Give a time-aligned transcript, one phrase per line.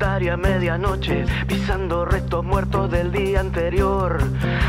[0.00, 4.18] solitaria medianoche, pisando restos muertos del día anterior,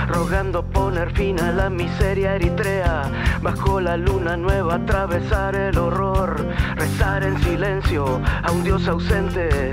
[0.09, 3.03] rogando poner fin a la miseria eritrea,
[3.41, 6.35] bajo la luna nueva atravesar el horror,
[6.75, 9.71] rezar en silencio a un dios ausente,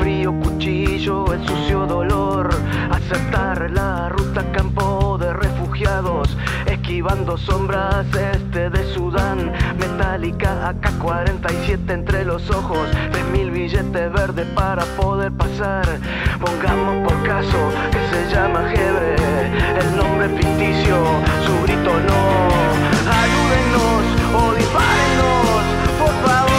[0.00, 2.50] frío cuchillo, el sucio dolor,
[2.90, 6.36] aceptar la ruta campo de refugiados,
[6.88, 12.88] esquivando sombras este de Sudán, metálica AK-47 entre los ojos,
[13.30, 15.84] mil billetes verdes para poder pasar.
[16.40, 17.58] Pongamos por caso
[17.90, 19.16] que se llama Hebre,
[19.80, 20.96] el nombre ficticio,
[21.44, 22.22] su grito no.
[23.20, 24.02] Ayúdennos
[24.34, 25.64] o dispárenos,
[25.98, 26.57] por favor.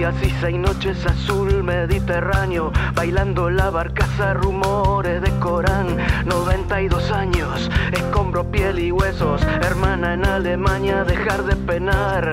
[0.00, 5.98] Días y seis noches azul Mediterráneo, bailando la barcaza, rumores de Corán.
[6.24, 12.30] 92 años, escombro, piel y huesos, hermana en Alemania, dejar de penar,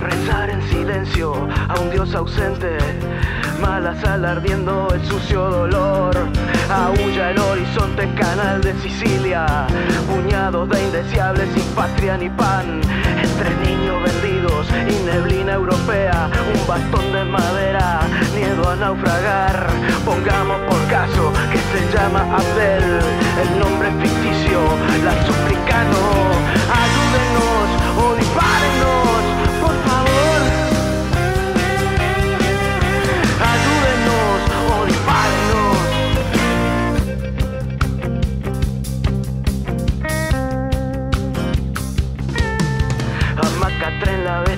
[0.00, 1.34] rezar en silencio
[1.68, 2.78] a un dios ausente,
[3.60, 6.16] mala sal ardiendo el sucio dolor.
[6.68, 9.68] Aúlla el horizonte, canal de Sicilia,
[10.12, 12.80] puñados de indeseables sin patria ni pan,
[13.22, 18.00] entre niños vendidos y neblina europea, un bastón de madera,
[18.34, 19.68] miedo a naufragar.
[20.04, 23.00] Pongamos por caso que se llama Abdel,
[23.42, 24.60] el nombre ficticio,
[25.04, 26.02] la suplicano.
[26.84, 27.68] Ayúdenos
[28.02, 28.14] o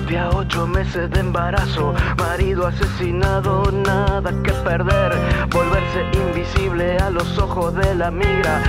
[0.07, 5.11] bestia, ocho meses de embarazo, marido asesinado, nada que perder,
[5.49, 8.61] volverse invisible a los ojos de la migra,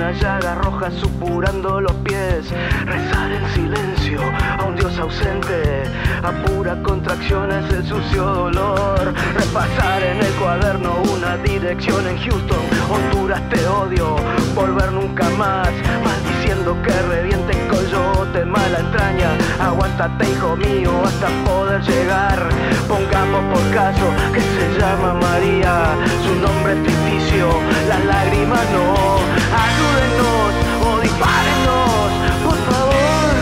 [0.00, 2.50] espina, llaga roja supurando los pies,
[2.86, 4.20] rezar en silencio
[4.58, 5.82] a un dios ausente,
[6.22, 13.66] apura contracciones el sucio dolor, repasar en el cuaderno una dirección en Houston, Honduras te
[13.66, 14.16] odio,
[14.54, 15.70] volver nunca más,
[16.04, 19.30] maldiciendo que reviente el coyote, mala entraña,
[19.60, 22.48] aguántate hijo mío hasta poder llegar,
[22.88, 25.94] pongamos por caso que se llama María,
[26.24, 27.48] su nombre es ficticio,
[27.88, 29.18] las lágrimas no,
[29.66, 30.52] ayúdenos
[30.86, 32.10] o dispárenos,
[32.44, 33.32] por favor,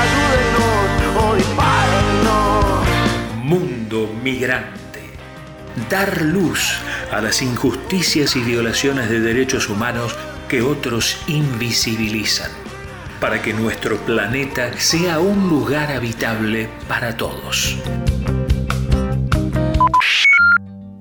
[0.00, 2.86] ayúdenos o dispárenos.
[3.44, 4.78] Mundo Migrante.
[5.90, 6.78] Dar luz
[7.12, 10.16] a las injusticias y violaciones de derechos humanos
[10.48, 12.50] que otros invisibilizan,
[13.20, 17.76] para que nuestro planeta sea un lugar habitable para todos.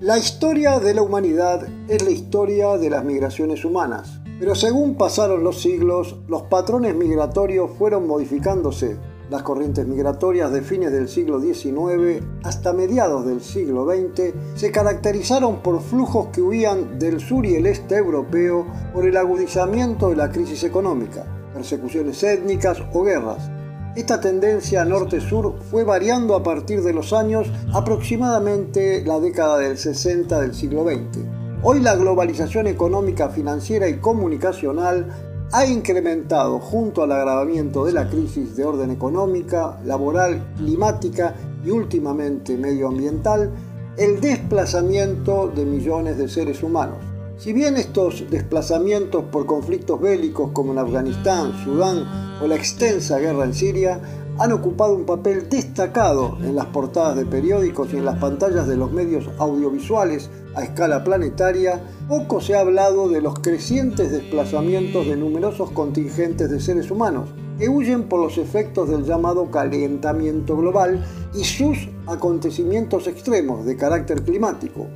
[0.08, 5.44] La historia de la humanidad es la historia de las migraciones humanas, pero según pasaron
[5.44, 8.98] los siglos, los patrones migratorios fueron modificándose.
[9.30, 15.62] Las corrientes migratorias de fines del siglo XIX hasta mediados del siglo XX se caracterizaron
[15.62, 20.32] por flujos que huían del sur y el este europeo por el agudizamiento de la
[20.32, 23.57] crisis económica, persecuciones étnicas o guerras.
[23.98, 30.40] Esta tendencia norte-sur fue variando a partir de los años aproximadamente la década del 60
[30.40, 31.26] del siglo XX.
[31.64, 35.08] Hoy la globalización económica, financiera y comunicacional
[35.52, 41.34] ha incrementado, junto al agravamiento de la crisis de orden económica, laboral, climática
[41.66, 43.50] y últimamente medioambiental,
[43.98, 47.00] el desplazamiento de millones de seres humanos.
[47.38, 52.04] Si bien estos desplazamientos por conflictos bélicos como en Afganistán, Sudán
[52.42, 54.02] o la extensa guerra en Siria
[54.40, 58.76] han ocupado un papel destacado en las portadas de periódicos y en las pantallas de
[58.76, 65.16] los medios audiovisuales a escala planetaria, poco se ha hablado de los crecientes desplazamientos de
[65.16, 71.06] numerosos contingentes de seres humanos que huyen por los efectos del llamado calentamiento global
[71.36, 74.88] y sus acontecimientos extremos de carácter climático,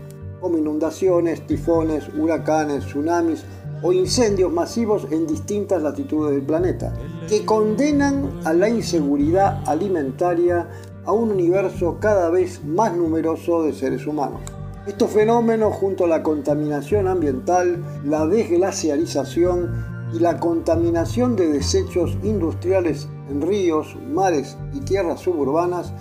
[0.41, 3.45] como inundaciones, tifones, huracanes, tsunamis
[3.83, 6.93] o incendios masivos en distintas latitudes del planeta,
[7.29, 10.67] que condenan a la inseguridad alimentaria
[11.05, 14.41] a un universo cada vez más numeroso de seres humanos.
[14.87, 19.69] Estos fenómenos, junto a la contaminación ambiental, la desglaciarización
[20.13, 25.93] y la contaminación de desechos industriales en ríos, mares y tierras suburbanas,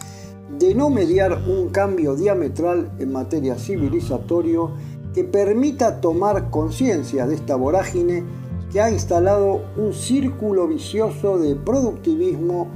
[0.58, 4.72] de no mediar un cambio diametral en materia civilizatorio
[5.14, 8.24] que permita tomar conciencia de esta vorágine
[8.72, 12.68] que ha instalado un círculo vicioso de productivismo,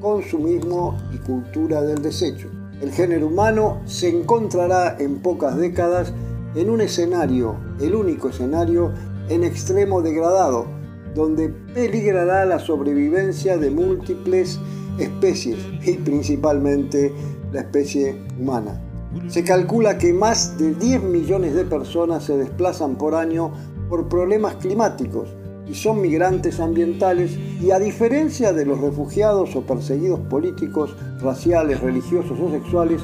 [0.00, 2.48] consumismo y cultura del desecho.
[2.80, 6.12] El género humano se encontrará en pocas décadas
[6.54, 8.92] en un escenario, el único escenario,
[9.28, 10.66] en extremo degradado,
[11.14, 14.58] donde peligrará la sobrevivencia de múltiples
[15.04, 17.12] especies y principalmente
[17.52, 18.80] la especie humana.
[19.28, 23.52] Se calcula que más de 10 millones de personas se desplazan por año
[23.88, 25.28] por problemas climáticos
[25.66, 32.38] y son migrantes ambientales y a diferencia de los refugiados o perseguidos políticos, raciales, religiosos
[32.40, 33.00] o sexuales,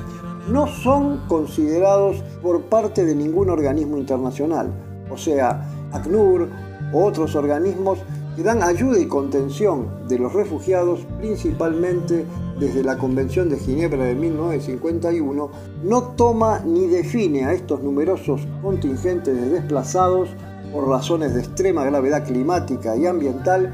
[0.49, 4.71] no son considerados por parte de ningún organismo internacional,
[5.11, 6.49] o sea, ACNUR
[6.93, 7.99] u otros organismos
[8.37, 12.27] que dan ayuda y contención de los refugiados, principalmente
[12.61, 15.51] desde la Convención de Ginebra de 1951,
[15.83, 20.29] no toma ni define a estos numerosos contingentes de desplazados
[20.73, 23.73] por razones de extrema gravedad climática y ambiental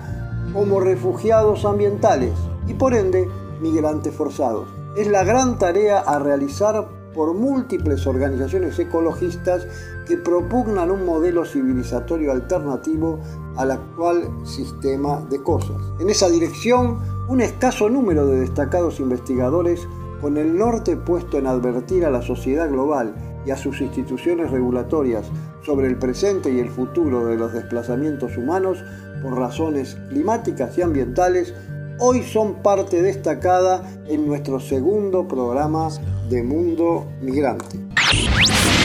[0.52, 2.32] como refugiados ambientales
[2.68, 3.28] y por ende
[3.60, 4.68] migrantes forzados.
[4.96, 9.66] Es la gran tarea a realizar por múltiples organizaciones ecologistas
[10.06, 13.20] que propugnan un modelo civilizatorio alternativo
[13.56, 15.76] al actual sistema de cosas.
[16.00, 16.98] En esa dirección,
[17.28, 19.86] un escaso número de destacados investigadores,
[20.20, 23.12] con el norte puesto en advertir a la sociedad global
[23.44, 25.26] y a sus instituciones regulatorias
[25.62, 28.84] sobre el presente y el futuro de los desplazamientos humanos
[29.20, 31.54] por razones climáticas y ambientales,
[31.98, 35.88] hoy son parte destacada en nuestro segundo programa
[36.32, 37.78] de Mundo Migrante.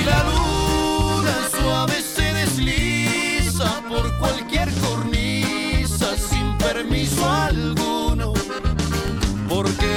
[0.06, 8.34] La luna suave se desliza por cualquier cornisa sin permiso alguno,
[9.48, 9.94] porque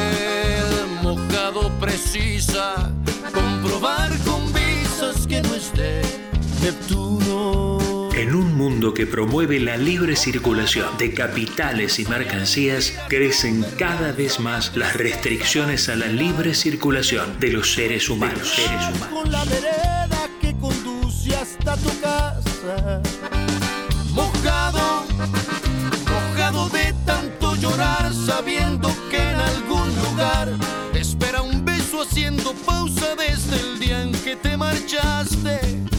[0.61, 2.93] el mojado precisa
[3.35, 6.03] comprobar con visas que no esté
[6.63, 7.30] Neptuno.
[8.61, 14.99] Mundo que promueve la libre circulación de capitales y mercancías, crecen cada vez más las
[14.99, 18.51] restricciones a la libre circulación de los seres humanos.
[18.55, 19.09] Seres humanos.
[19.09, 23.01] Con la vereda que conduce hasta tu casa.
[24.13, 25.07] Mojado,
[26.11, 30.51] mojado de tanto llorar, sabiendo que en algún lugar
[30.93, 35.90] espera un beso haciendo pausa desde el día en que te marchaste.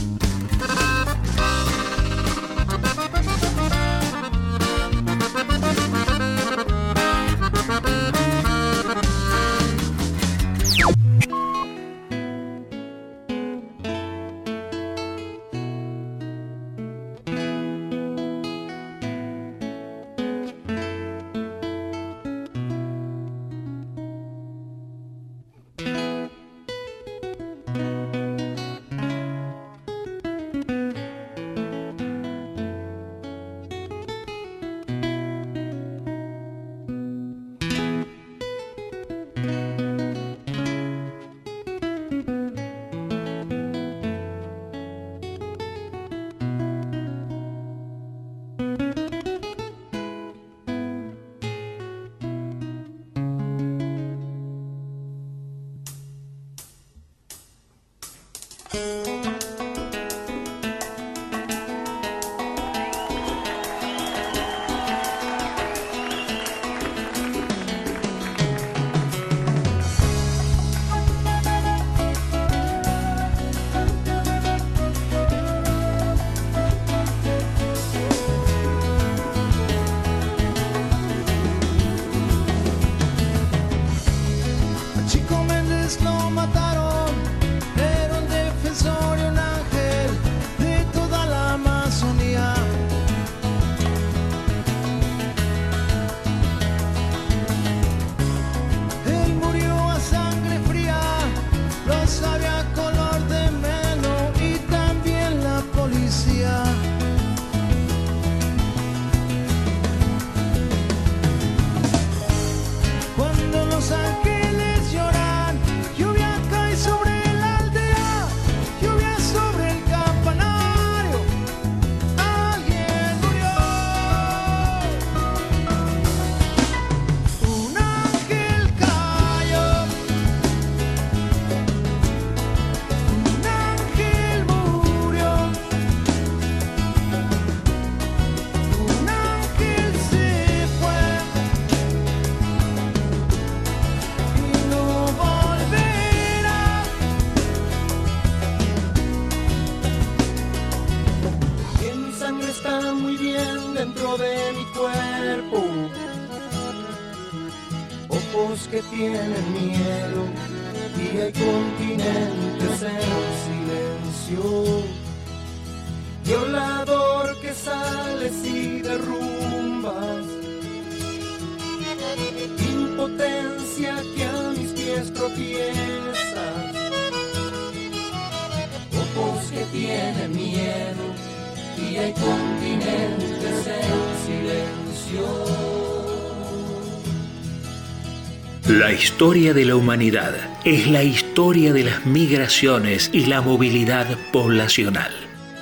[188.67, 195.11] La historia de la humanidad es la historia de las migraciones y la movilidad poblacional.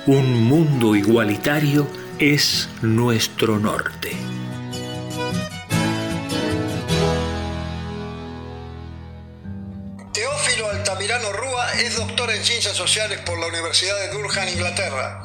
[0.06, 1.86] Un mundo igualitario
[2.18, 4.29] es nuestro norte.
[11.80, 15.22] Es doctor en Ciencias Sociales por la Universidad de Durham, Inglaterra.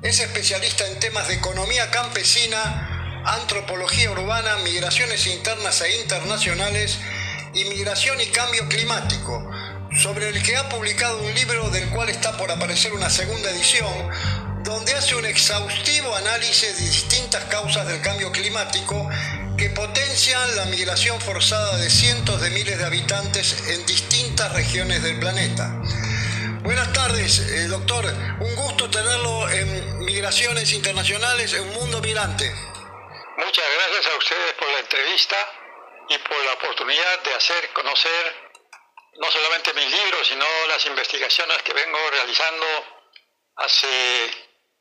[0.00, 6.98] Es especialista en temas de economía campesina, antropología urbana, migraciones internas e internacionales,
[7.52, 9.46] inmigración y cambio climático,
[9.98, 13.92] sobre el que ha publicado un libro del cual está por aparecer una segunda edición,
[14.62, 19.06] donde hace un exhaustivo análisis de distintas causas del cambio climático
[19.60, 25.20] que potencian la migración forzada de cientos de miles de habitantes en distintas regiones del
[25.20, 25.68] planeta.
[26.62, 28.06] Buenas tardes, eh, doctor.
[28.40, 32.50] Un gusto tenerlo en Migraciones Internacionales, en Mundo Mirante.
[33.36, 35.36] Muchas gracias a ustedes por la entrevista
[36.08, 38.52] y por la oportunidad de hacer conocer
[39.20, 42.66] no solamente mis libros, sino las investigaciones que vengo realizando
[43.56, 44.30] hace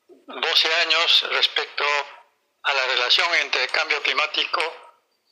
[0.07, 2.18] 12 años respecto a
[2.63, 4.61] la relación entre cambio climático,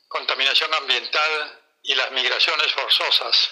[0.07, 3.49] contaminación ambiental y las migraciones forzosas.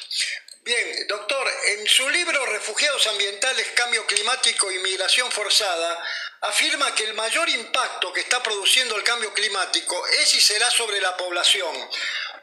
[0.63, 6.03] Bien, doctor, en su libro Refugiados Ambientales, Cambio Climático y Migración Forzada,
[6.41, 10.99] afirma que el mayor impacto que está produciendo el cambio climático es y será sobre
[11.01, 11.75] la población.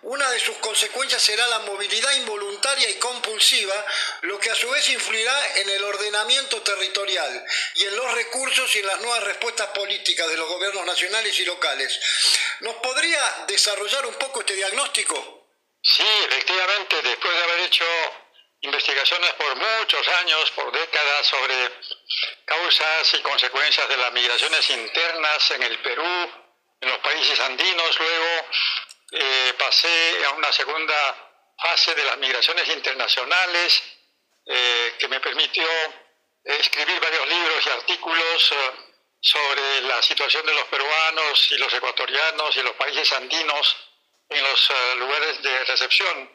[0.02, 3.86] Una de sus consecuencias será la movilidad involuntaria y compulsiva,
[4.22, 8.80] lo que a su vez influirá en el ordenamiento territorial y en los recursos y
[8.80, 12.00] en las nuevas respuestas políticas de los gobiernos nacionales y locales.
[12.60, 15.46] ¿Nos podría desarrollar un poco este diagnóstico?
[15.80, 17.84] Sí, efectivamente, después de haber hecho
[18.62, 21.54] investigaciones por muchos años, por décadas, sobre
[22.44, 26.32] causas y consecuencias de las migraciones internas en el Perú,
[26.80, 28.46] en los países andinos, luego
[29.14, 30.94] eh, pasé a una segunda
[31.58, 33.82] fase de las migraciones internacionales
[34.46, 35.68] eh, que me permitió
[36.42, 38.70] escribir varios libros y artículos eh,
[39.20, 43.76] sobre la situación de los peruanos y los ecuatorianos y los países andinos
[44.30, 46.30] en los lugares de recepción.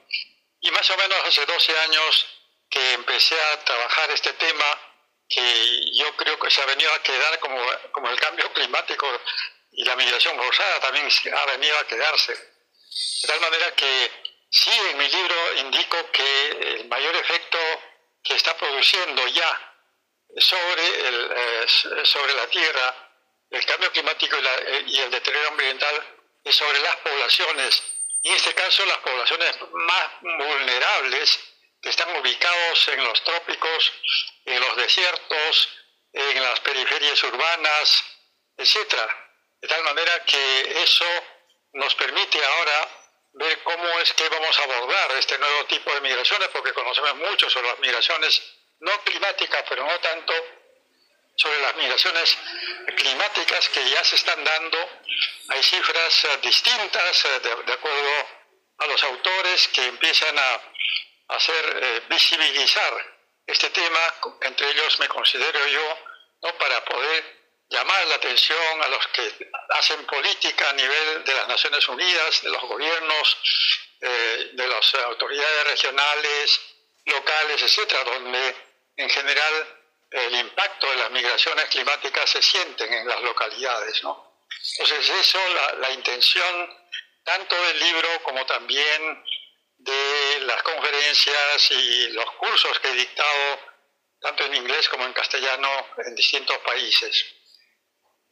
[0.62, 2.28] Y más o menos hace 12 años
[2.70, 4.66] que empecé a trabajar este tema
[5.28, 7.60] que yo creo que se ha venido a quedar como,
[7.92, 9.08] como el cambio climático
[9.72, 12.57] y la migración forzada también ha venido a quedarse.
[13.22, 14.12] De tal manera que
[14.50, 17.58] sí, en mi libro indico que el mayor efecto
[18.24, 19.76] que está produciendo ya
[20.38, 21.66] sobre, el, eh,
[22.04, 23.10] sobre la Tierra,
[23.50, 27.84] el cambio climático eh, y, el deterioro ambiental es sobre las poblaciones,
[28.24, 31.40] y en este caso las poblaciones más vulnerables
[31.82, 33.94] que están ubicados en los trópicos,
[34.46, 35.70] en los desiertos,
[36.14, 38.04] en las periferias urbanas,
[38.58, 38.96] etc.
[39.62, 41.06] De tal manera que eso
[41.78, 42.90] nos permite ahora
[43.34, 47.50] ver cómo es que vamos a abordar este nuevo tipo de migraciones, porque conocemos mucho
[47.50, 48.42] sobre las migraciones
[48.80, 50.34] no climáticas, pero no tanto
[51.36, 52.38] sobre las migraciones
[52.96, 54.78] climáticas que ya se están dando.
[55.50, 58.28] Hay cifras eh, distintas eh, de, acuerdo
[58.80, 60.62] a los autores que empiezan a
[61.30, 64.00] hacer eh, visibilizar este tema,
[64.42, 65.98] entre ellos me considero yo,
[66.42, 66.58] ¿no?
[66.58, 71.88] para poder llamar la atención a los que hacen política a nivel de las Naciones
[71.88, 73.38] Unidas, de los gobiernos,
[74.02, 76.60] eh, de las autoridades regionales,
[77.06, 78.56] locales, etcétera, donde
[78.96, 79.80] en general
[80.12, 84.04] el impacto de las migraciones climáticas se sienten en las localidades.
[84.04, 84.46] ¿no?
[84.80, 86.78] Entonces, eso, la, la intención
[87.24, 89.24] tanto del libro como también
[89.80, 93.60] de las conferencias y los cursos que he dictado,
[94.22, 95.70] tanto en inglés como en castellano,
[96.06, 97.26] en distintos países.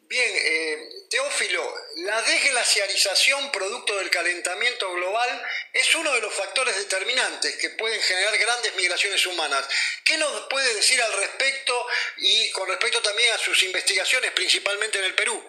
[0.07, 7.57] Bien, eh, Teófilo, la desglaciarización producto del calentamiento global es uno de los factores determinantes
[7.57, 9.67] que pueden generar grandes migraciones humanas.
[10.03, 15.05] ¿Qué nos puede decir al respecto y con respecto también a sus investigaciones, principalmente en
[15.05, 15.43] el Perú?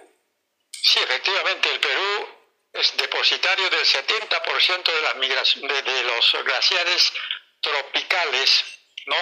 [0.72, 2.28] Sí, efectivamente, el Perú
[2.72, 7.12] es depositario del 70% de, las de, de los glaciares
[7.60, 8.64] tropicales,
[9.04, 9.16] ¿no?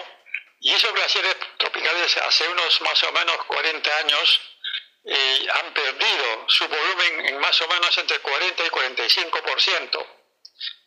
[0.60, 4.40] Y esos glaciares tropicales hace unos más o menos 40 años
[5.06, 10.06] han perdido su volumen en más o menos entre 40 y 45%.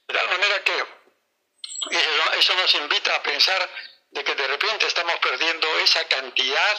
[0.07, 0.85] De tal manera que
[2.39, 3.69] Eso, nos invita a pensar
[4.09, 6.77] de que de repente estamos perdiendo esa cantidad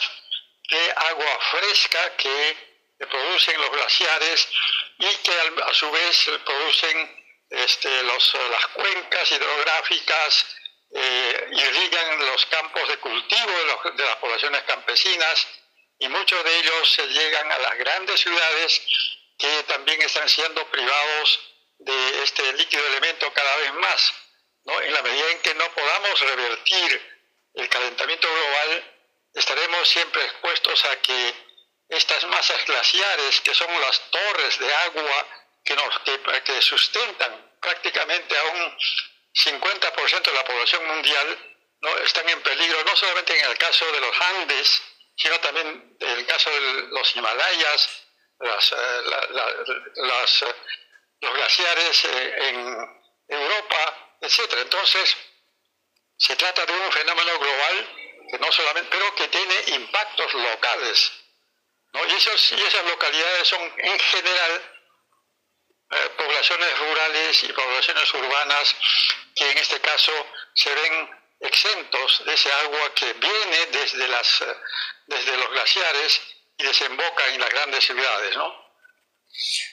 [0.69, 2.69] de agua fresca que
[3.09, 4.49] producen los glaciares
[4.97, 5.31] y que
[5.63, 7.19] a su vez producen
[7.49, 10.45] este, las cuencas hidrográficas,
[10.91, 13.51] eh, irrigan los campos de cultivo
[13.95, 15.47] de, las poblaciones campesinas
[15.99, 18.81] y muchos de ellos llegan a las grandes ciudades
[19.37, 21.39] que también están siendo privados
[21.79, 24.13] de este líquido elemento cada vez más.
[24.65, 24.81] ¿no?
[24.81, 27.19] En la medida en que no podamos revertir
[27.55, 28.95] el calentamiento global,
[29.33, 31.33] estaremos siempre expuestos a que
[31.89, 35.27] estas masas glaciares, que son las torres de agua
[35.63, 38.77] que, nos, que, sustentan prácticamente a un
[39.33, 41.97] 50% de la población mundial, ¿no?
[41.99, 44.81] están en peligro, no solamente en el caso de los Andes,
[45.19, 47.89] sino también el caso de los Himalayas,
[48.39, 49.01] eh, eh,
[51.21, 54.53] los glaciares eh, en Europa, etc.
[54.61, 55.17] Entonces,
[56.17, 61.11] se trata de un fenómeno global que no solamente, pero que tiene impactos locales.
[61.91, 64.75] Y, esas localidades son en general
[66.17, 68.75] poblaciones rurales y poblaciones urbanas
[69.35, 70.11] que en este caso
[70.53, 71.09] se ven
[71.39, 74.43] exentos de ese agua que viene desde, las,
[75.09, 76.21] desde los glaciares
[76.57, 78.35] y desemboca en las grandes ciudades.
[78.35, 78.69] ¿no?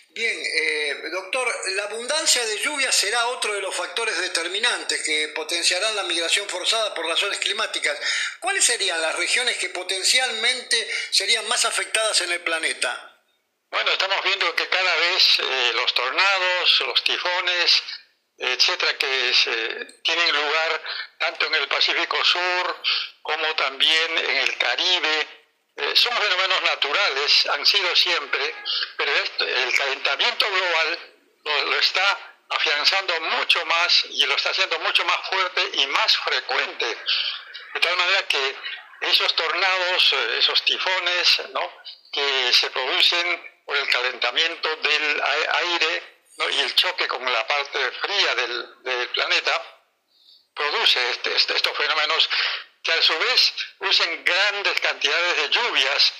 [0.08, 5.94] Bien, eh, doctor, la abundancia de lluvia será otro de los factores determinantes que potenciarán
[5.94, 7.98] la migración forzada por razones climáticas.
[8.40, 13.12] ¿Cuáles serían las regiones que potencialmente serían más afectadas en el planeta?
[13.70, 17.82] Bueno, estamos viendo que cada vez eh, los tornados, los tifones,
[18.38, 20.82] etcétera, que tienen lugar
[21.18, 22.82] tanto en el Pacífico Sur
[23.22, 25.28] como también en el Caribe,
[25.76, 28.54] eh, son fenómenos naturales, han sido siempre,
[28.96, 30.98] pero el calentamiento global
[31.44, 36.86] lo, está afianzando mucho más y lo está haciendo mucho más fuerte y más frecuente.
[37.74, 38.56] De tal manera que
[39.02, 41.42] esos tornados, eh, esos tifones,
[42.12, 48.34] que se producen por el calentamiento del aire y el choque con la parte fría
[48.34, 49.62] del, planeta,
[50.54, 52.28] produce este, este, estos fenómenos
[52.82, 56.12] que a su vez usen grandes cantidades de lluvias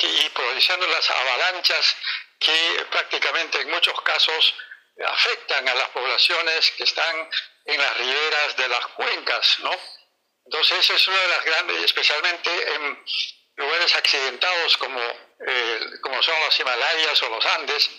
[0.00, 1.96] y produciendo las avalanchas
[2.38, 4.54] que prácticamente en muchos casos
[5.06, 7.30] afectan a las poblaciones que están
[7.64, 9.58] en las riberas de las cuencas.
[9.60, 9.70] ¿no?
[10.44, 13.04] Entonces esa es una de las grandes, especialmente en
[13.56, 17.90] lugares accidentados como, eh, como son los Himalayas o los Andes,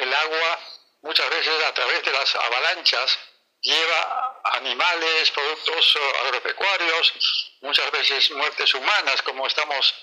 [0.00, 0.60] el agua
[1.02, 3.18] muchas veces a través de las avalanchas
[3.60, 7.12] lleva animales, productos eh, agropecuarios,
[7.60, 9.94] muchas veces muertes humanas, como estamos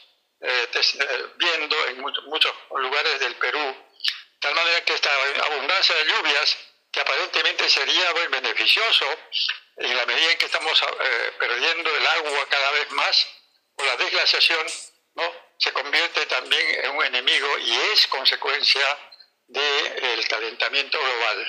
[0.42, 3.76] eh, eh, viendo en muchos lugares del Perú.
[4.40, 5.10] Tal manera que esta
[5.46, 6.58] abundancia de lluvias,
[6.92, 9.06] que aparentemente sería muy beneficioso,
[9.76, 10.82] en la medida en que estamos
[11.38, 13.28] perdiendo el agua cada vez más,
[13.76, 14.66] por la desglaciación,
[15.16, 15.34] ¿no?
[15.58, 18.82] se convierte también en un enemigo y es consecuencia
[19.50, 21.48] del calentamiento global.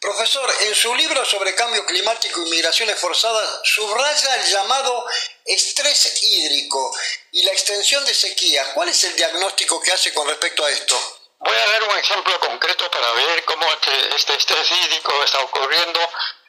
[0.00, 5.04] Profesor, en su libro sobre cambio climático y migraciones forzadas subraya el llamado
[5.44, 6.94] estrés hídrico
[7.32, 8.72] y la extensión de sequía.
[8.74, 10.94] ¿Cuál es el diagnóstico que hace con respecto a esto?
[11.38, 13.66] Voy a dar un ejemplo concreto para ver cómo
[14.14, 16.00] este estrés hídrico está ocurriendo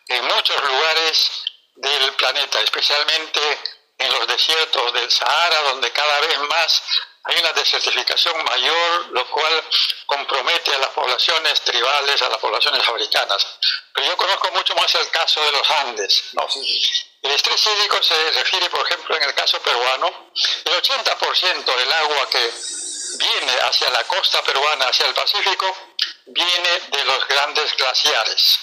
[0.07, 1.31] en muchos lugares
[1.75, 3.39] del planeta, especialmente
[3.97, 6.83] en los desiertos del Sahara, donde cada vez más
[7.27, 9.63] hay una desertificación mayor, lo cual
[10.05, 13.47] compromete a las poblaciones tribales, a las poblaciones africanas.
[13.93, 16.23] Pero yo conozco mucho más el caso de los Andes.
[17.21, 20.31] El estrés hídrico se refiere, por ejemplo, en el caso peruano,
[20.65, 22.51] el 80% del agua que
[23.17, 25.75] viene hacia la costa peruana, hacia el Pacífico,
[26.27, 28.59] viene de los grandes glaciares,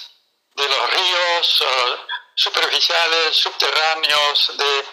[0.55, 1.97] de los ríos eh,
[2.37, 4.85] superficiales, subterráneos, de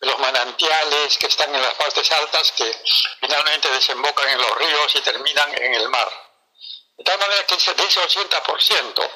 [0.00, 2.72] los manantiales que están en las partes altas que
[3.20, 6.08] finalmente desembocan en los ríos y terminan en el mar.
[6.96, 9.10] De tal manera que de ese 80%,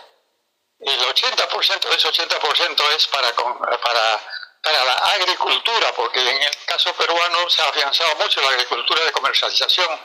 [0.80, 4.20] el 80% de ese 80% es para, para,
[4.62, 9.12] para la agricultura, porque en el caso peruano se ha afianzado mucho la agricultura de
[9.12, 10.00] comercialización.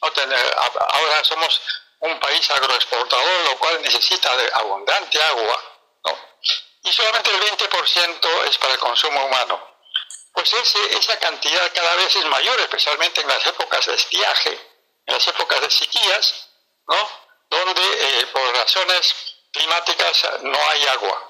[0.00, 1.60] Ahora somos
[2.00, 5.62] un país agroexportador, lo cual necesita abundante agua,
[6.84, 9.71] y solamente el 20% es para el consumo humano
[10.32, 14.50] pues esa cantidad cada vez es mayor, especialmente en las épocas de estiaje,
[15.06, 16.48] en las épocas de sequías,
[16.86, 17.22] ¿no?
[17.50, 19.14] donde eh, por razones
[19.52, 21.28] climáticas no hay agua.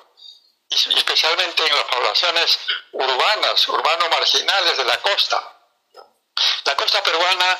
[0.70, 2.58] Especialmente en las poblaciones
[2.92, 5.58] urbanas, urbano-marginales de la costa.
[6.64, 7.58] La costa peruana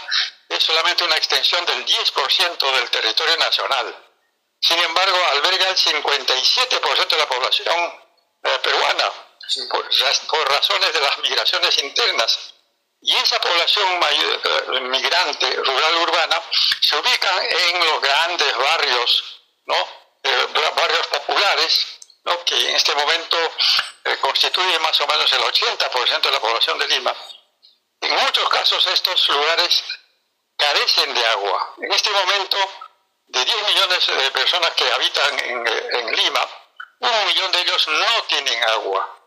[0.49, 4.09] es solamente una extensión del 10% del territorio nacional.
[4.61, 8.01] Sin embargo, alberga el 57% de la población
[8.45, 9.13] eh, peruana,
[9.69, 12.55] por, razones de las migraciones internas.
[13.01, 16.41] Y esa población eh, migrante rural-urbana
[16.81, 19.77] se ubica en los grandes barrios, ¿no?
[20.23, 21.87] Eh, barrios populares,
[22.25, 22.45] ¿no?
[22.45, 23.37] que en este momento
[24.21, 27.13] constituyen más o menos el 80% de la población de Lima.
[28.01, 29.83] En muchos casos estos lugares
[30.57, 31.75] carecen de agua.
[31.79, 32.57] En este momento,
[33.27, 36.49] de 10 millones de personas que habitan en, en Lima,
[37.01, 39.22] un millón de ellos no tienen agua.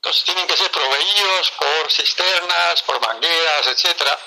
[0.00, 4.18] Entonces tienen que ser proveídos por cisternas, por mangueras, etcétera,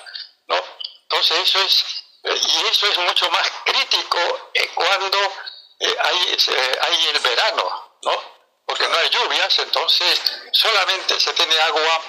[0.45, 0.63] ¿no?
[1.01, 1.86] Entonces eso es,
[2.25, 5.17] eh, y eso es mucho más crítico eh, cuando
[5.79, 8.23] eh, hay, el verano, ¿no?
[8.67, 12.01] Porque no hay lluvias, entonces solamente se tiene agua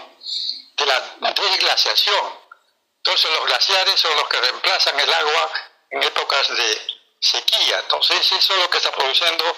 [0.76, 1.00] de la
[1.34, 2.38] desglaciación.
[2.98, 5.52] Entonces los glaciares son los que reemplazan el agua
[5.88, 7.78] en épocas de sequía.
[7.78, 9.56] Entonces eso es lo que está produciendo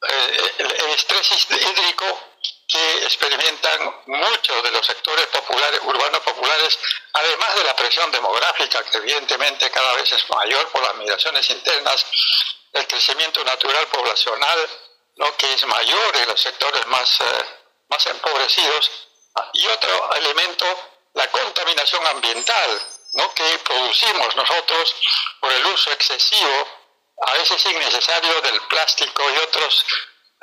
[0.00, 2.31] el estrés hídrico
[2.72, 6.78] que experimentan muchos de los sectores populares, urbanos populares,
[7.12, 12.06] además de la presión demográfica, que evidentemente cada vez es mayor por las migraciones internas,
[12.72, 14.70] el crecimiento natural poblacional,
[15.16, 15.36] ¿no?
[15.36, 17.44] que es mayor en los sectores más, eh,
[17.88, 18.90] más empobrecidos,
[19.52, 20.64] y otro elemento,
[21.14, 22.82] la contaminación ambiental,
[23.12, 23.34] ¿no?
[23.34, 24.96] que producimos nosotros
[25.40, 26.68] por el uso excesivo,
[27.26, 29.84] a veces innecesario, del plástico y otros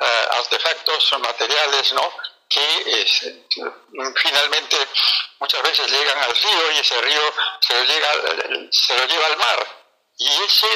[0.00, 2.12] artefactos materiales, ¿no?
[2.50, 3.46] que
[4.16, 4.76] finalmente
[5.38, 8.12] muchas veces llegan al río y ese río se lo, llega,
[8.72, 9.66] se lo lleva al mar.
[10.18, 10.66] Y ese,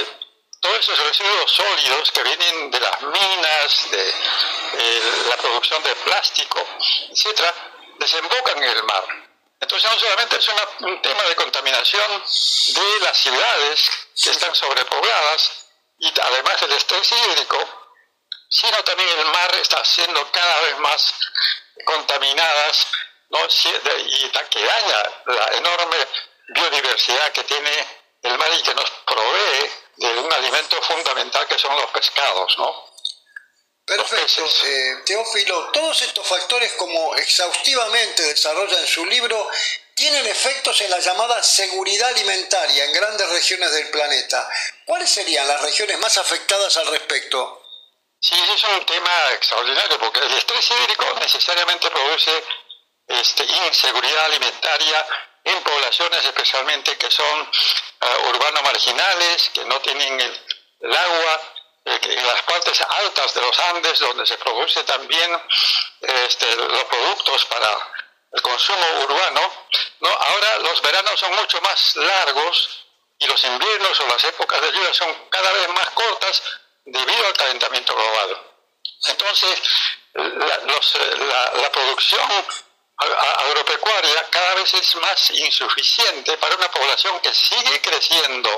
[0.60, 6.64] todos esos residuos sólidos que vienen de las minas, de eh, la producción de plástico,
[7.10, 7.52] etcétera,
[7.98, 9.04] desembocan en el mar.
[9.60, 10.48] Entonces no solamente es
[10.80, 13.90] un tema de contaminación de las ciudades
[14.22, 15.66] que están sobrepobladas
[15.98, 17.83] y además el estrés hídrico,
[18.54, 21.12] sino también el mar está siendo cada vez más
[21.84, 22.86] contaminadas
[23.30, 23.38] ¿no?
[23.98, 25.96] y que daña la enorme
[26.48, 27.70] biodiversidad que tiene
[28.22, 32.94] el mar y que nos provee de un alimento fundamental que son los pescados, ¿no?
[33.84, 34.48] Perfecto.
[34.64, 39.50] Eh, Teófilo, todos estos factores, como exhaustivamente desarrolla en su libro,
[39.94, 44.48] tienen efectos en la llamada seguridad alimentaria en grandes regiones del planeta.
[44.86, 47.63] ¿Cuáles serían las regiones más afectadas al respecto?
[48.24, 52.44] Sí, es un tema extraordinario porque el estrés hídrico necesariamente produce
[53.06, 55.06] este, inseguridad alimentaria
[55.44, 61.40] en poblaciones especialmente que son uh, urbanos marginales, que no tienen el, agua,
[61.84, 65.42] eh, en las partes altas de los Andes donde se produce también
[66.00, 67.92] este, los productos para
[68.32, 69.52] el consumo urbano.
[70.00, 70.08] ¿no?
[70.08, 72.86] Ahora los veranos son mucho más largos
[73.18, 76.42] y los inviernos o las épocas de lluvia son cada vez más cortas
[76.84, 78.54] debido al calentamiento global.
[79.06, 79.62] Entonces,
[80.14, 82.44] la, producción
[82.96, 88.50] agropecuaria cada vez es más insuficiente para una población que sigue creciendo.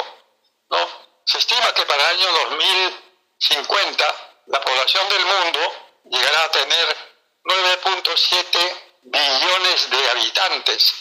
[0.68, 0.88] ¿no?
[1.24, 5.60] Se estima que para el año 2050 la población del mundo
[6.04, 6.96] llegará a tener
[7.44, 10.94] 9.7 billones de habitantes.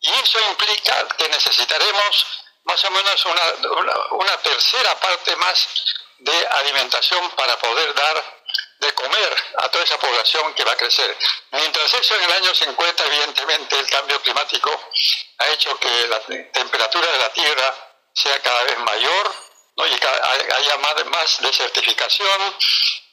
[0.00, 2.26] Y eso implica que necesitaremos
[2.64, 3.26] más o menos
[4.12, 5.68] una tercera parte más
[6.20, 8.40] de alimentación para poder dar
[8.80, 11.16] de comer a toda esa población que va a crecer.
[11.52, 14.70] Mientras eso en el año 50, evidentemente, el cambio climático
[15.38, 16.20] ha hecho que la
[16.52, 17.74] temperatura de la Tierra
[18.14, 19.34] sea cada vez mayor
[19.76, 19.86] ¿no?
[19.86, 22.56] y haya más, más desertificación,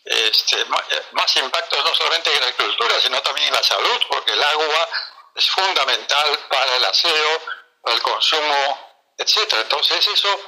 [0.06, 0.65] este,
[1.12, 4.89] más impactos no solamente en la agricultura, sino también en la salud, porque el agua
[5.36, 7.41] es fundamental para el aseo,
[7.82, 8.87] para el consumo,
[9.17, 9.53] etc.
[9.62, 10.39] Entonces eso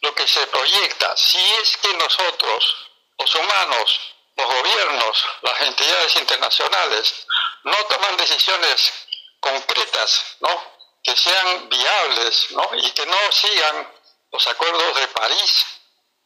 [0.00, 2.76] lo que se proyecta, si es que nosotros,
[3.18, 4.00] los humanos,
[4.36, 7.26] los gobiernos, las entidades internacionales,
[7.64, 8.92] no toman decisiones
[9.40, 10.78] concretas, ¿no?
[11.02, 12.70] que sean viables ¿no?
[12.74, 13.92] y que no sigan
[14.30, 15.66] los acuerdos de París,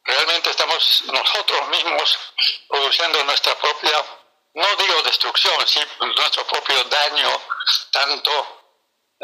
[0.03, 2.19] realmente estamos nosotros mismos
[2.67, 4.03] produciendo nuestra propia,
[4.55, 7.41] no digo destrucción, sí, nuestro propio daño,
[7.91, 8.59] tanto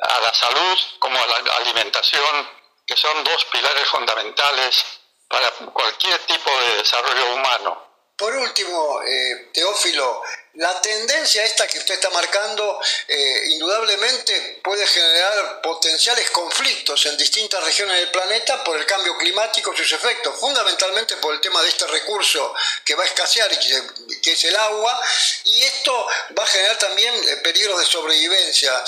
[0.01, 2.59] a la salud como a la alimentación
[2.89, 4.84] que son dos pilares fundamentales
[5.28, 7.84] para cualquier tipo de desarrollo humano.
[8.17, 10.23] Por último, eh, Teófilo,
[10.60, 17.63] la tendencia esta que usted está marcando eh, indudablemente puede generar potenciales conflictos en distintas
[17.63, 21.69] regiones del planeta por el cambio climático y sus efectos, fundamentalmente por el tema de
[21.69, 25.02] este recurso que va a escasear que, es el agua,
[25.45, 28.84] y esto va a generar también eh, peligros de sobrevivencia.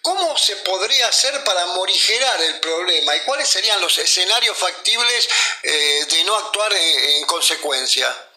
[0.00, 5.28] ¿Cómo se podría hacer para morigerar el problema y cuáles serían los escenarios factibles
[5.62, 8.29] de no actuar en consecuencia?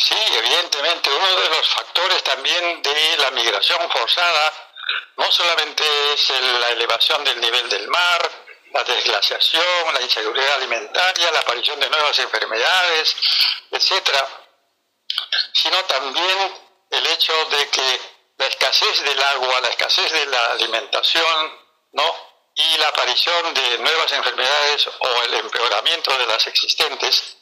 [0.00, 4.52] Sí, evidentemente, uno de los factores también de la migración forzada
[5.16, 5.82] no solamente
[6.14, 6.30] es
[6.60, 8.30] la elevación del nivel del mar,
[8.72, 13.16] la desglaciación, la inseguridad alimentaria, la aparición de nuevas enfermedades,
[13.72, 14.24] etcétera,
[15.52, 16.54] sino también
[16.90, 18.00] el hecho de que
[18.36, 21.58] la escasez del agua, la escasez de la alimentación,
[21.90, 22.28] ¿no?
[22.54, 27.36] y la aparición de nuevas enfermedades o el empeoramiento de las existentes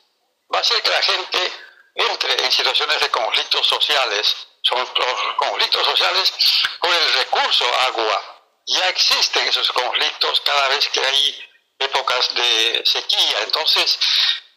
[0.52, 1.52] va a hacer que la gente
[1.96, 4.36] entre en situaciones de conflictos sociales.
[4.62, 6.32] Son los conflictos sociales
[6.80, 8.22] por el recurso agua.
[8.66, 13.40] Ya existen esos conflictos cada vez que hay épocas de sequía.
[13.42, 13.98] Entonces,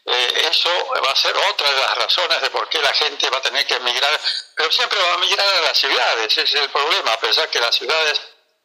[0.06, 0.70] eh, eso
[1.06, 3.66] va a ser otra de las razones de por qué la gente va a tener
[3.68, 4.20] que emigrar,
[4.56, 7.60] pero siempre va a migrar a las ciudades, ese es el problema, a pesar que
[7.60, 8.20] las ciudades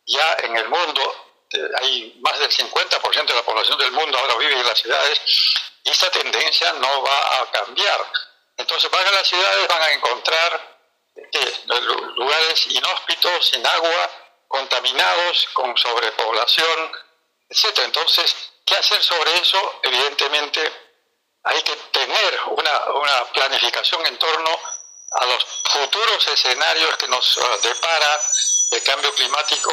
[0.07, 4.37] ya en el mundo, eh, hay más del 50% de la población del mundo ahora
[4.37, 5.21] vive en las ciudades,
[5.83, 8.11] y esta tendencia no va a cambiar.
[8.57, 10.75] Entonces van a las ciudades, van a encontrar
[12.17, 14.11] lugares inhóspitos, sin agua,
[14.49, 16.93] contaminados, con sobrepoblación,
[17.49, 17.79] etc.
[17.85, 19.81] Entonces, ¿qué hacer sobre eso?
[19.83, 20.73] Evidentemente,
[21.45, 24.61] hay que tener una, una planificación en torno
[25.13, 28.21] a los futuros escenarios que nos uh, depara
[28.71, 29.71] el cambio climático.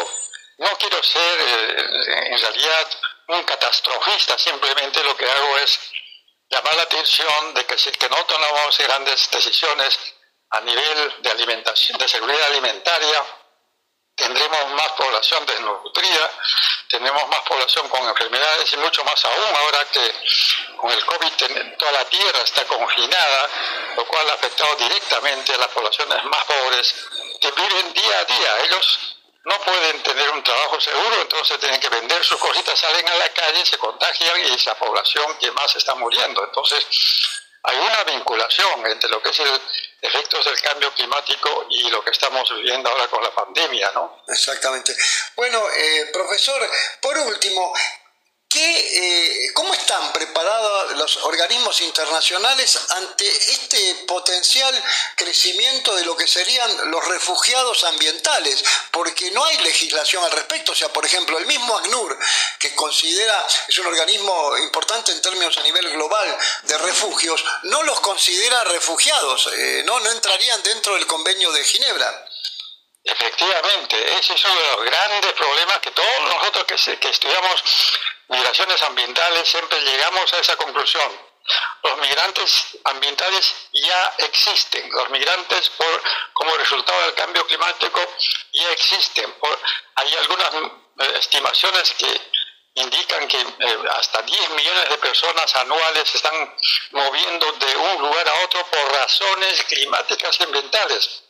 [0.57, 2.87] No quiero ser eh, en realidad
[3.29, 5.79] un catastrofista, simplemente lo que hago es
[6.51, 9.97] llamar la atención de que si no tomamos grandes decisiones
[10.49, 13.23] a nivel de alimentación, de seguridad alimentaria,
[14.15, 16.29] tendremos más población desnutrida,
[16.89, 20.13] tendremos más población con enfermedades y mucho más aún ahora que
[20.75, 23.49] con el COVID toda la tierra está confinada,
[23.95, 26.95] lo cual ha afectado directamente a las poblaciones más pobres
[27.39, 28.57] que viven día a día.
[28.65, 33.15] Ellos no pueden tener un trabajo seguro, entonces tienen que vender sus cositas, salen a
[33.15, 36.43] la calle, se contagian y es la población que más está muriendo.
[36.43, 36.85] Entonces,
[37.63, 39.61] hay una vinculación entre lo que es el
[40.01, 44.23] efectos del cambio climático y lo que estamos viviendo ahora con la pandemia, ¿no?
[44.27, 44.95] Exactamente.
[45.35, 46.67] Bueno, eh, profesor,
[46.99, 47.71] por último,
[48.51, 54.83] ¿Qué, eh, ¿Cómo están preparados los organismos internacionales ante este potencial
[55.15, 58.61] crecimiento de lo que serían los refugiados ambientales?
[58.91, 60.73] Porque no hay legislación al respecto.
[60.73, 62.19] O sea, por ejemplo, el mismo ACNUR,
[62.59, 68.01] que considera, es un organismo importante en términos a nivel global de refugios, no los
[68.01, 69.97] considera refugiados, eh, ¿no?
[70.01, 72.27] no entrarían dentro del convenio de Ginebra.
[73.03, 76.65] Efectivamente, ese es uno de los grandes problemas que todos nosotros
[76.99, 77.63] que, estudiamos
[78.27, 81.11] migraciones ambientales siempre llegamos a esa conclusión.
[81.81, 87.99] Los migrantes ambientales ya existen, los migrantes por, como resultado del cambio climático
[88.53, 89.35] ya existen.
[89.95, 92.21] hay algunas eh, estimaciones que
[92.75, 96.55] indican que eh, hasta 10 millones de personas anuales se están
[96.91, 101.23] moviendo de un lugar a otro por razones climáticas y ambientales.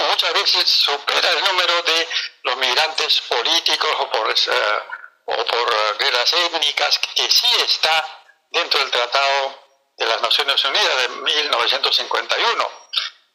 [0.00, 2.08] Muchas veces supera el número de
[2.42, 4.30] los migrantes políticos o por...
[4.30, 4.82] Eh,
[5.30, 8.04] o por guerras étnicas, que sí está
[8.50, 9.62] dentro del Tratado
[9.98, 12.70] de las Naciones Unidas de 1951.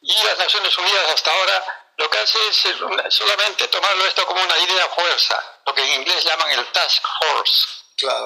[0.02, 2.66] Y las Naciones Unidas hasta ahora lo que hace es
[3.10, 7.68] solamente tomarlo esto como una idea fuerza, lo que en inglés llaman el task force.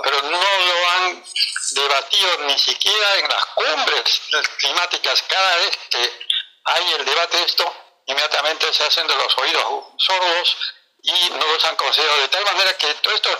[0.03, 1.25] Pero no lo han
[1.73, 4.23] debatido ni siquiera en las cumbres
[4.57, 5.23] climáticas.
[5.29, 6.27] Cada vez que
[6.65, 10.57] hay el debate de esto, inmediatamente se hacen de los oídos sordos
[11.03, 12.21] y no los han considerado.
[12.21, 13.31] De tal manera que todo esto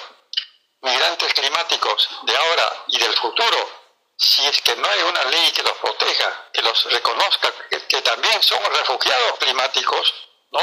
[0.83, 3.69] migrantes climáticos de ahora y del futuro,
[4.17, 8.43] si es que no hay una ley que los proteja, que los reconozca, que, también
[8.43, 10.15] son refugiados climáticos,
[10.53, 10.61] ¿no?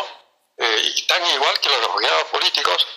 [0.58, 2.88] Eh, y tan igual que los refugiados políticos,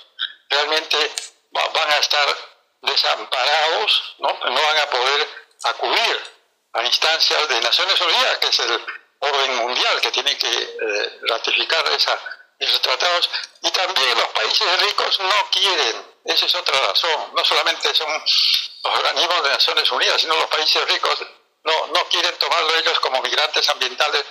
[0.49, 1.13] realmente
[1.51, 2.37] van a estar
[2.83, 4.29] desamparados, ¿no?
[4.29, 5.29] No van a poder
[5.65, 6.39] acudir
[6.73, 8.85] a instancias de Naciones Unidas, que es el
[9.21, 12.19] orden mundial que tiene que eh, ratificar esa,
[12.59, 13.31] esos tratados,
[13.63, 17.33] y también los países ricos no quieren esa es otra razón.
[17.35, 21.25] No solamente son los organismos de Naciones Unidas, sino los países ricos
[21.65, 24.25] no, no quieren tomarlo ellos como migrantes ambientales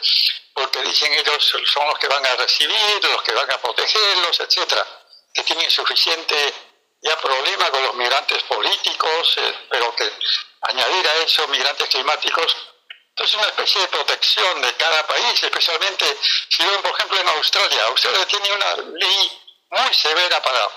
[0.54, 4.86] porque dicen ellos son los que van a recibir, los que van a protegerlos, etcétera,
[5.34, 6.54] que tienen suficiente
[7.02, 10.12] ya problema con los migrantes políticos, eh, pero que
[10.62, 12.56] añadir a eso migrantes climáticos,
[13.18, 16.06] entonces una especie de protección de cada país, especialmente
[16.50, 20.70] si ven por ejemplo en Australia, Australia tiene una ley muy severa para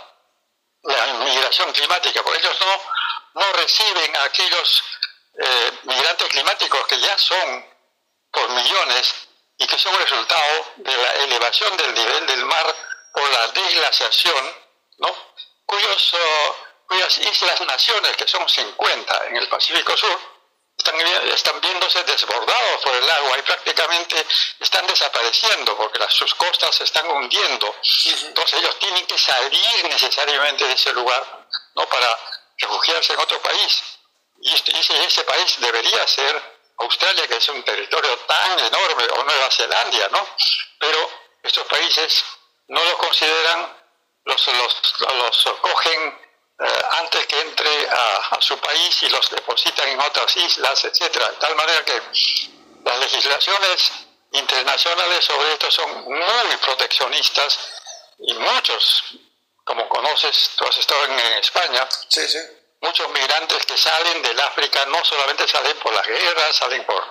[0.85, 4.83] la inmigración climática, porque ellos no, no reciben a aquellos
[5.39, 7.67] eh, migrantes climáticos que ya son
[8.31, 9.15] por millones
[9.59, 12.75] y que son resultado de la elevación del nivel del mar
[13.13, 14.57] por la desglaciación,
[14.97, 15.15] ¿no?
[15.67, 16.57] Cuyos, oh,
[16.89, 20.40] cuyas islas naciones, que son 50 en el Pacífico Sur,
[20.81, 24.27] están, viéndose desbordados por el agua y prácticamente
[24.59, 27.75] están desapareciendo porque sus costas se están hundiendo.
[28.25, 31.87] Entonces ellos tienen que salir necesariamente de ese lugar ¿no?
[31.87, 32.19] para
[32.59, 33.83] refugiarse en otro país.
[34.43, 36.43] Y, este, ese, país debería ser
[36.79, 40.27] Australia, que es un territorio tan enorme, o Nueva Zelanda, ¿no?
[40.79, 41.11] Pero
[41.43, 42.25] estos países
[42.69, 43.77] no los consideran,
[44.25, 46.30] los, los, cogen eh,
[46.61, 51.29] antes que entre a, su país y los depositan en otras islas, etcétera.
[51.31, 52.03] De tal manera que
[52.85, 53.93] las legislaciones
[54.33, 57.59] internacionales sobre esto son muy proteccionistas
[58.19, 59.05] y muchos,
[59.65, 62.39] como conoces, tú has estado en, España, sí, sí.
[62.81, 67.03] muchos migrantes que salen del África no solamente salen por las guerras, salen por,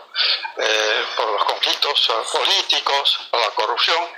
[0.57, 4.09] eh, por los conflictos políticos, por la corrupción,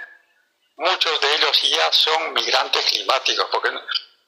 [0.76, 3.72] muchos de ellos ya son migrantes climáticos, porque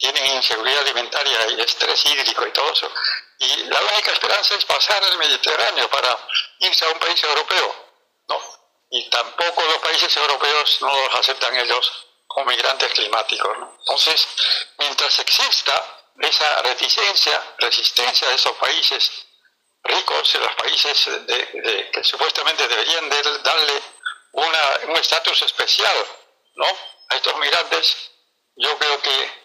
[0.04, 2.92] tienen inseguridad alimentaria y estrés hídrico y todo eso.
[3.39, 6.20] Y la única esperanza es pasar el Mediterráneo para
[6.60, 7.76] irse a un país europeo.
[8.28, 8.38] No.
[8.92, 11.89] Y tampoco los países europeos no los aceptan ellos
[12.28, 13.58] como migrantes climáticos.
[13.80, 14.28] Entonces,
[14.78, 15.74] mientras exista
[16.20, 19.10] esa reticencia, resistencia de esos países
[19.84, 21.10] ricos, los países
[21.94, 23.10] que supuestamente deberían
[23.42, 23.82] darle
[24.34, 25.96] un estatus especial
[26.56, 26.68] ¿no?
[27.08, 28.12] a estos migrantes,
[28.58, 29.43] yo creo que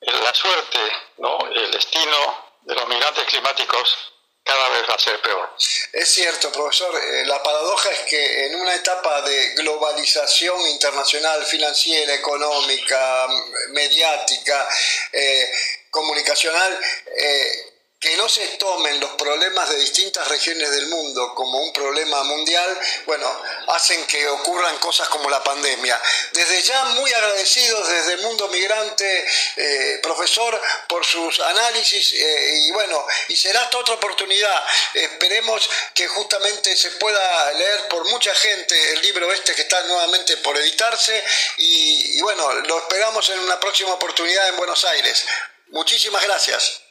[0.00, 0.78] la suerte,
[1.18, 1.38] ¿no?
[1.54, 3.96] el destino de los migrantes climáticos
[4.42, 5.54] cada vez va a ser peor.
[5.92, 6.92] Es cierto, profesor.
[6.96, 13.28] Eh, la paradoja es que en una etapa de globalización internacional, financiera, económica,
[13.68, 14.68] mediática,
[15.12, 15.50] eh,
[15.90, 16.80] comunicacional,
[17.16, 17.69] eh,
[18.00, 22.80] que no se tomen los problemas de distintas regiones del mundo como un problema mundial,
[23.04, 23.30] bueno,
[23.68, 26.00] hacen que ocurran cosas como la pandemia.
[26.32, 30.58] Desde ya muy agradecidos desde el mundo migrante, eh, profesor,
[30.88, 34.64] por sus análisis eh, y bueno, y será esta otra oportunidad.
[34.94, 40.38] Esperemos que justamente se pueda leer por mucha gente el libro este que está nuevamente
[40.38, 41.22] por editarse
[41.58, 45.26] y, y bueno, lo esperamos en una próxima oportunidad en Buenos Aires.
[45.68, 46.89] Muchísimas gracias.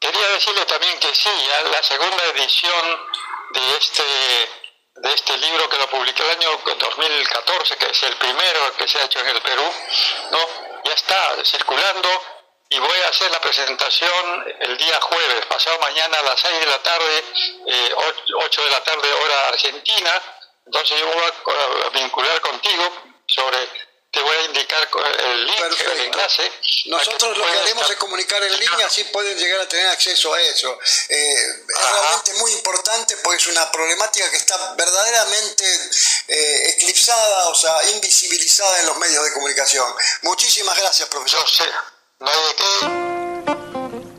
[0.00, 1.30] Quería decirle también que sí,
[1.70, 3.06] la segunda edición
[3.50, 4.02] de este,
[4.96, 8.98] de este libro que lo publiqué el año 2014, que es el primero que se
[8.98, 9.72] ha hecho en el Perú,
[10.30, 10.38] ¿no?
[10.84, 12.08] ya está circulando
[12.70, 16.66] y voy a hacer la presentación el día jueves, pasado mañana a las 6 de
[16.66, 17.24] la tarde,
[17.66, 17.94] eh,
[18.34, 20.22] 8 de la tarde hora argentina.
[20.66, 21.24] Entonces yo voy
[21.86, 22.92] a vincular contigo
[23.26, 24.88] sobre te voy a indicar
[25.24, 26.50] el link, el enlace.
[26.86, 30.40] Nosotros lo que haremos es comunicar en línea, así pueden llegar a tener acceso a
[30.40, 30.78] eso.
[31.08, 31.34] Eh,
[31.68, 35.64] es realmente muy importante porque es una problemática que está verdaderamente
[36.28, 39.94] eh, eclipsada, o sea, invisibilizada en los medios de comunicación.
[40.22, 41.40] Muchísimas gracias, profesor.
[41.40, 41.70] Yo sé,
[42.20, 44.17] no hay de qué.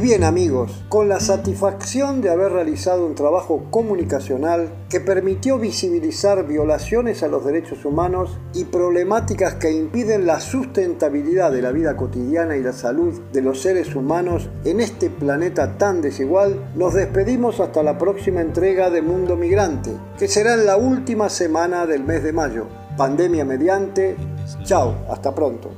[0.00, 7.22] Bien amigos, con la satisfacción de haber realizado un trabajo comunicacional que permitió visibilizar violaciones
[7.22, 12.62] a los derechos humanos y problemáticas que impiden la sustentabilidad de la vida cotidiana y
[12.62, 17.98] la salud de los seres humanos en este planeta tan desigual, nos despedimos hasta la
[17.98, 22.66] próxima entrega de Mundo Migrante, que será en la última semana del mes de mayo.
[22.96, 24.16] Pandemia mediante.
[24.64, 25.70] Chao, hasta pronto.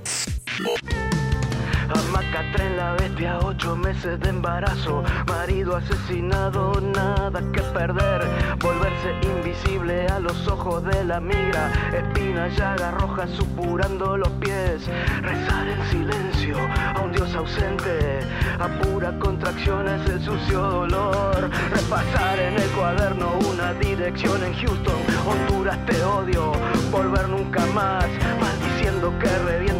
[2.15, 5.03] Macatren la bestia, ocho meses de embarazo.
[5.27, 8.23] Marido asesinado, nada que perder.
[8.61, 11.73] Volverse invisible a los ojos de la migra.
[11.93, 14.87] Espina, llaga roja supurando los pies.
[15.23, 16.57] Rezar en silencio
[16.95, 18.21] a un dios ausente.
[18.61, 21.51] A pura contracción es el sucio dolor.
[21.73, 25.01] Repasar en el cuaderno una dirección en Houston.
[25.27, 26.53] Honduras te odio,
[26.93, 28.07] volver nunca más.
[28.41, 29.74] Maldiciendo que reviente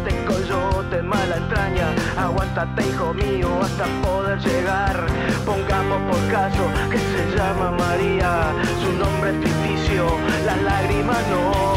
[0.85, 1.87] coyote, mala entraña.
[2.17, 5.05] Aguántate, hijo mío, hasta poder llegar.
[5.45, 8.53] Pongamos por caso que se llama María.
[8.81, 10.05] Su nombre es ficticio,
[10.45, 11.75] las lágrimas no.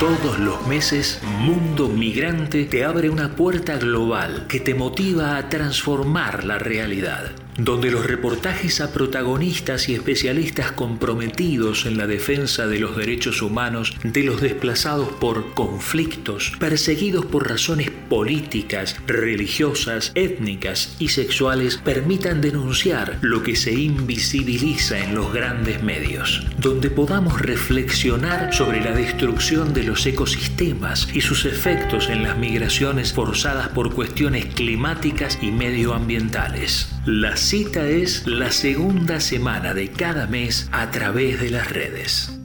[0.00, 6.44] Todos los meses, Mundo Migrante te abre una puerta global que te motiva a transformar
[6.44, 7.32] la realidad,
[7.64, 13.94] donde los reportajes a protagonistas y especialistas comprometidos en la defensa de los derechos humanos
[14.02, 23.18] de los desplazados por conflictos, perseguidos por razones políticas, religiosas, étnicas y sexuales, permitan denunciar
[23.20, 29.84] lo que se invisibiliza en los grandes medios, donde podamos reflexionar sobre la destrucción de
[29.84, 36.88] los ecosistemas y sus efectos en las migraciones forzadas por cuestiones climáticas y medioambientales.
[37.12, 42.38] La cita es la segunda semana de cada mes a través de las redes.